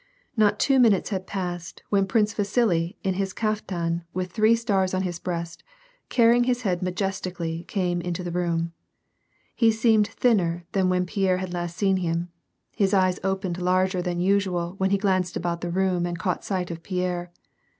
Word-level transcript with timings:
Not 0.35 0.59
two 0.59 0.79
minutes 0.79 1.09
had 1.11 1.27
passed, 1.27 1.83
when 1.89 2.07
Prince 2.07 2.33
Vasili 2.33 2.97
in 3.03 3.13
his 3.13 3.33
kaf 3.33 3.67
tan, 3.67 4.03
with 4.15 4.31
three 4.31 4.55
stars 4.55 4.95
on 4.95 5.03
liis 5.03 5.21
breast, 5.21 5.61
carrying 6.09 6.45
his 6.45 6.63
head 6.63 6.79
majesti 6.79 7.31
cally, 7.35 7.65
came 7.67 8.01
into 8.01 8.23
the 8.23 8.31
room. 8.31 8.73
He 9.55 9.69
seemed 9.69 10.07
thinner 10.07 10.63
than 10.71 10.89
when 10.89 11.05
I^ierre 11.05 11.37
had 11.37 11.53
last 11.53 11.77
seen 11.77 11.97
him; 11.97 12.29
his 12.75 12.95
eyes 12.95 13.19
opened 13.23 13.61
larger 13.61 14.01
than 14.01 14.19
usual 14.19 14.73
when 14.79 14.89
he 14.89 14.97
glanced 14.97 15.39
al)out 15.39 15.61
the 15.61 15.69
room 15.69 16.07
and 16.07 16.17
caught 16.17 16.43
sight 16.43 16.71
of 16.71 16.81
Pierre. 16.81 17.31